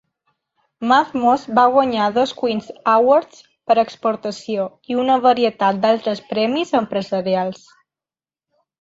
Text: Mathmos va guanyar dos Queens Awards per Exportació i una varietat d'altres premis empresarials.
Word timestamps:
Mathmos 0.91 1.43
va 1.59 1.65
guanyar 1.75 2.07
dos 2.15 2.33
Queens 2.39 2.71
Awards 2.95 3.45
per 3.71 3.77
Exportació 3.83 4.67
i 4.95 5.01
una 5.07 5.21
varietat 5.29 5.85
d'altres 5.87 6.27
premis 6.35 6.77
empresarials. 6.85 7.67